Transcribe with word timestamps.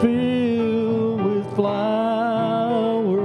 filled 0.00 1.22
with 1.24 1.46
flowers, 1.54 3.24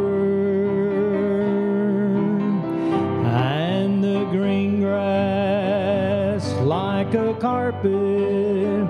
and 3.25 4.03
the 4.03 4.25
green 4.31 4.81
grass 4.81 6.43
like 6.61 7.13
a 7.13 7.33
carpet 7.35 8.87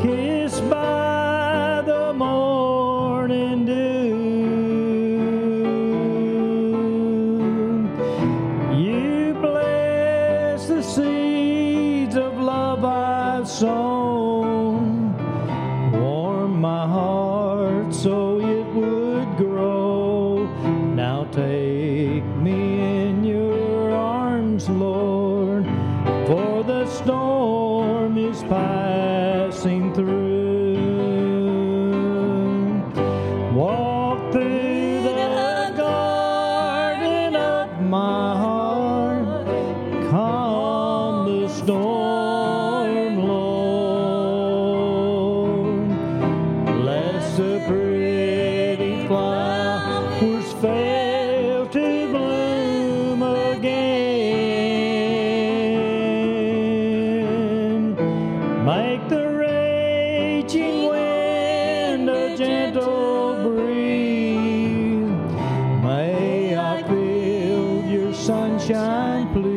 kissed 0.00 0.68
by 0.70 1.82
the 1.86 2.12
morning 2.14 3.64
dew. 3.64 3.74
You 8.76 9.34
bless 9.40 10.68
the 10.68 10.82
seeds 10.82 12.16
of 12.16 12.38
love 12.38 12.84
I've 12.84 13.48
arms, 24.68 24.80
Lord, 24.80 25.64
for 26.26 26.62
the 26.64 26.86
storm 26.86 28.16
is 28.18 28.42
passing 28.44 29.92
through. 29.94 30.74
Walk 33.54 34.32
through 34.32 35.02
the 35.02 35.72
garden 35.76 37.36
of 37.36 37.80
my 37.82 38.33
sunshine, 68.66 69.32
please. 69.34 69.53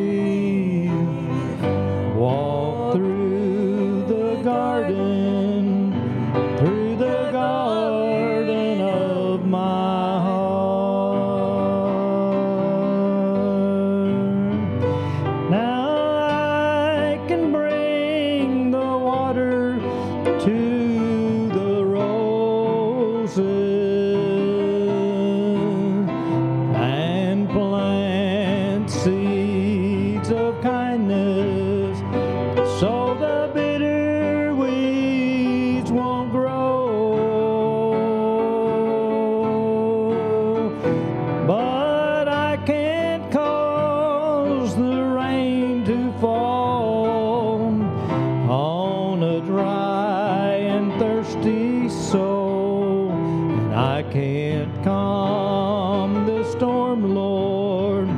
Thirsty 51.47 51.90
soul. 51.90 53.12
And 53.12 53.74
I 53.75 54.03
can't 54.03 54.84
calm 54.84 56.25
the 56.25 56.44
storm, 56.52 57.16
Lord, 57.16 58.09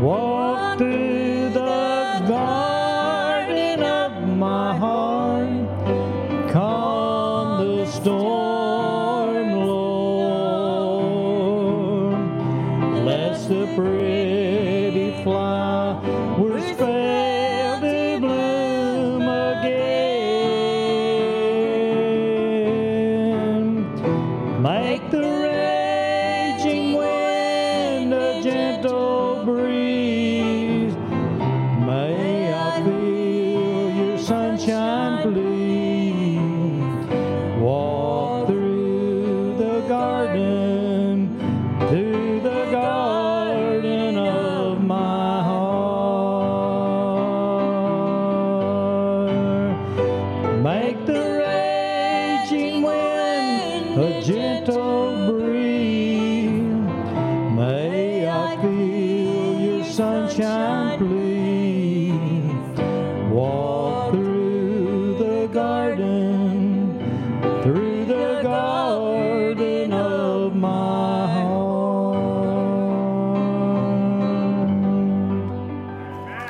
Walk 0.00 0.78
through 0.78 1.50
the 1.50 2.24
garden 2.28 3.82
of 3.82 4.12
my 4.28 4.76
heart, 4.76 5.68
calm 6.50 7.66
the 7.66 7.86
storm, 7.86 9.52
Lord. 9.66 10.62
Bless 13.02 13.46
the 13.46 13.66
Make 24.92 25.10
the 25.10 25.20
raging 25.22 25.51
a 53.96 54.22
gentle 54.22 55.32
breeze. 55.32 56.50
May 57.54 58.26
I 58.26 58.56
feel 58.62 59.60
your 59.60 59.84
sunshine, 59.84 60.98
please. 60.98 62.80
Walk 63.30 64.12
through 64.12 65.18
the 65.18 65.46
garden, 65.52 66.98
through 67.62 68.06
the 68.06 68.40
garden 68.42 69.92
of 69.92 70.56
my. 70.56 70.91